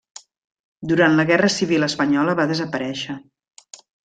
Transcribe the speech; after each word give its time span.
Durant 0.91 1.17
la 1.19 1.25
guerra 1.31 1.51
civil 1.57 1.87
espanyola 1.89 2.37
va 2.43 2.49
desaparèixer. 2.53 3.19